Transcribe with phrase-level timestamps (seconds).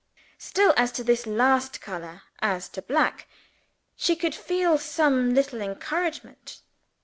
[0.39, 3.27] Still, as to this last color as to black
[3.95, 6.61] she could feel some little encouragement.